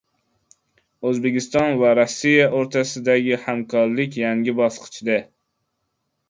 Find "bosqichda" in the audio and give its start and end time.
4.63-5.21